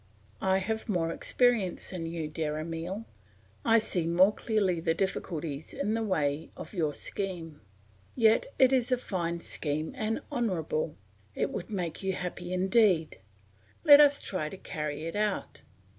"I 0.41 0.57
have 0.57 0.89
more 0.89 1.11
experience 1.11 1.91
than 1.91 2.07
you, 2.07 2.27
dear 2.27 2.57
Emile; 2.57 3.05
I 3.63 3.77
see 3.77 4.07
more 4.07 4.33
clearly 4.33 4.79
the 4.79 4.95
difficulties 4.95 5.75
in 5.75 5.93
the 5.93 6.01
way 6.01 6.49
of 6.57 6.73
your 6.73 6.95
scheme. 6.95 7.61
Yet 8.15 8.47
it 8.57 8.73
is 8.73 8.91
a 8.91 8.97
fine 8.97 9.41
scheme 9.41 9.93
and 9.95 10.19
honourable; 10.31 10.95
it 11.35 11.51
would 11.51 11.69
make 11.69 12.01
you 12.01 12.13
happy 12.13 12.51
indeed. 12.51 13.19
Let 13.83 13.99
us 13.99 14.19
try 14.23 14.49
to 14.49 14.57
carry 14.57 15.03
it 15.03 15.15
out. 15.15 15.61